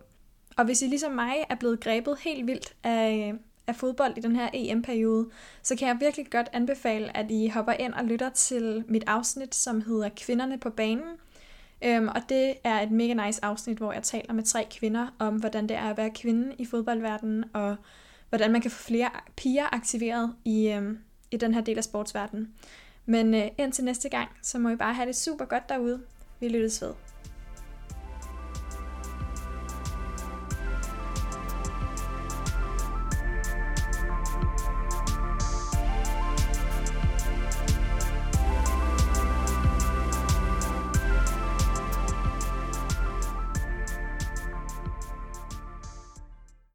Og 0.57 0.65
hvis 0.65 0.83
I 0.83 0.87
ligesom 0.87 1.13
mig 1.13 1.35
er 1.49 1.55
blevet 1.55 1.81
grebet 1.81 2.19
helt 2.21 2.47
vildt 2.47 2.75
af, 2.85 3.35
af 3.69 3.77
fodbold 3.77 4.19
i 4.19 4.21
den 4.21 4.37
her 4.37 4.49
EM-periode, 4.53 5.29
så 5.63 5.77
kan 5.77 5.89
jeg 5.89 5.97
virkelig 6.01 6.31
godt 6.31 6.49
anbefale, 6.53 7.17
at 7.17 7.31
I 7.31 7.49
hopper 7.49 7.73
ind 7.73 7.93
og 7.93 8.05
lytter 8.05 8.29
til 8.29 8.85
mit 8.89 9.05
afsnit, 9.07 9.55
som 9.55 9.81
hedder 9.81 10.09
Kvinderne 10.17 10.59
på 10.59 10.71
banen. 10.71 11.19
Øhm, 11.85 12.09
og 12.09 12.23
det 12.29 12.55
er 12.65 12.81
et 12.81 12.91
mega 12.91 13.27
nice 13.27 13.45
afsnit, 13.45 13.79
hvor 13.79 13.93
jeg 13.93 14.03
taler 14.03 14.33
med 14.33 14.43
tre 14.43 14.67
kvinder 14.71 15.07
om, 15.19 15.37
hvordan 15.37 15.67
det 15.69 15.77
er 15.77 15.91
at 15.91 15.97
være 15.97 16.11
kvinde 16.11 16.55
i 16.59 16.65
fodboldverdenen, 16.65 17.45
og 17.53 17.77
hvordan 18.29 18.53
man 18.53 18.61
kan 18.61 18.71
få 18.71 18.83
flere 18.83 19.11
piger 19.37 19.75
aktiveret 19.75 20.35
i, 20.45 20.69
øhm, 20.69 20.99
i 21.31 21.37
den 21.37 21.55
her 21.55 21.61
del 21.61 21.79
af 21.79 21.85
sportsverdenen. 21.85 22.55
Men 23.07 23.35
øh, 23.35 23.49
indtil 23.59 23.85
næste 23.85 24.09
gang, 24.09 24.29
så 24.43 24.59
må 24.59 24.69
I 24.69 24.77
bare 24.77 24.95
have 24.95 25.07
det 25.07 25.17
super 25.17 25.45
godt 25.45 25.69
derude. 25.69 26.01
Vi 26.41 26.49
lyttes 26.49 26.83
ved. 26.83 26.93